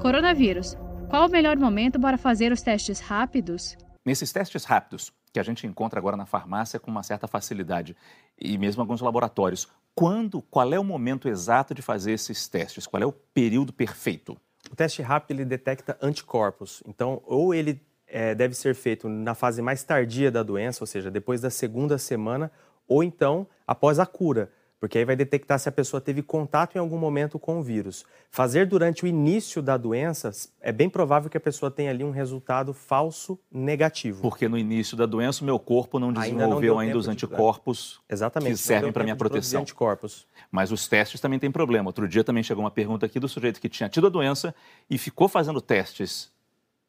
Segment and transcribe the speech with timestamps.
[0.00, 0.76] Coronavírus.
[1.10, 3.76] Qual o melhor momento para fazer os testes rápidos?
[4.06, 7.96] Nesses testes rápidos, que a gente encontra agora na farmácia com uma certa facilidade,
[8.40, 9.66] e mesmo alguns laboratórios,
[9.96, 12.86] quando, qual é o momento exato de fazer esses testes?
[12.86, 14.36] Qual é o período perfeito?
[14.70, 16.80] O teste rápido ele detecta anticorpos.
[16.86, 21.10] Então, ou ele é, deve ser feito na fase mais tardia da doença, ou seja,
[21.10, 22.52] depois da segunda semana,
[22.86, 26.78] ou então após a cura porque aí vai detectar se a pessoa teve contato em
[26.78, 28.04] algum momento com o vírus.
[28.30, 30.30] Fazer durante o início da doença,
[30.60, 34.22] é bem provável que a pessoa tenha ali um resultado falso negativo.
[34.22, 38.00] Porque no início da doença o meu corpo não desenvolveu ainda, não ainda os anticorpos
[38.08, 38.14] de...
[38.14, 39.62] Exatamente, que servem para minha proteção.
[39.62, 40.26] Anticorpos.
[40.50, 41.88] Mas os testes também têm problema.
[41.88, 44.54] Outro dia também chegou uma pergunta aqui do sujeito que tinha tido a doença
[44.88, 46.30] e ficou fazendo testes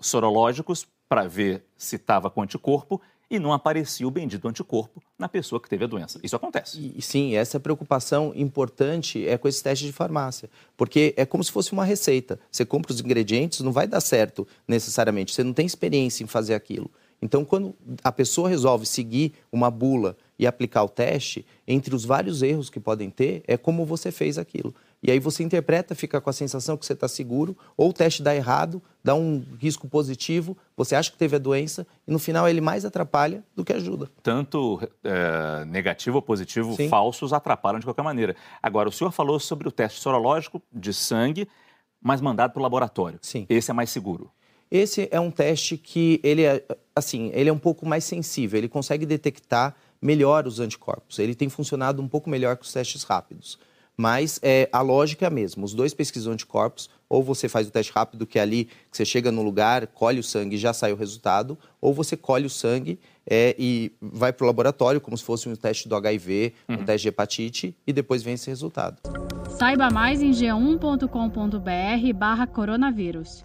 [0.00, 5.60] sorológicos para ver se estava com anticorpo e não aparecia o bendito anticorpo na pessoa
[5.60, 6.18] que teve a doença.
[6.22, 6.92] Isso acontece.
[6.96, 11.52] E, sim, essa preocupação importante é com esse teste de farmácia, porque é como se
[11.52, 12.40] fosse uma receita.
[12.50, 16.54] Você compra os ingredientes, não vai dar certo necessariamente, você não tem experiência em fazer
[16.54, 16.90] aquilo.
[17.20, 22.42] Então, quando a pessoa resolve seguir uma bula e aplicar o teste, entre os vários
[22.42, 24.72] erros que podem ter, é como você fez aquilo.
[25.02, 28.22] E aí você interpreta, fica com a sensação que você está seguro, ou o teste
[28.22, 32.48] dá errado, dá um risco positivo, você acha que teve a doença, e no final
[32.48, 34.10] ele mais atrapalha do que ajuda.
[34.22, 36.88] Tanto é, negativo ou positivo, Sim.
[36.88, 38.34] falsos, atrapalham de qualquer maneira.
[38.60, 41.48] Agora, o senhor falou sobre o teste sorológico de sangue,
[42.02, 43.18] mas mandado para o laboratório.
[43.22, 43.46] Sim.
[43.48, 44.30] Esse é mais seguro.
[44.70, 46.62] Esse é um teste que ele é,
[46.94, 51.18] assim, ele é um pouco mais sensível, ele consegue detectar melhor os anticorpos.
[51.18, 53.58] Ele tem funcionado um pouco melhor que os testes rápidos.
[54.00, 55.64] Mas é, a lógica é a mesma.
[55.64, 59.04] Os dois pesquisam anticorpos, ou você faz o teste rápido, que é ali que você
[59.04, 62.50] chega no lugar, colhe o sangue e já sai o resultado, ou você colhe o
[62.50, 66.76] sangue é, e vai para o laboratório, como se fosse um teste do HIV, uhum.
[66.76, 68.98] um teste de hepatite, e depois vem esse resultado.
[69.58, 73.42] Saiba mais em g1.com.br barra coronavírus.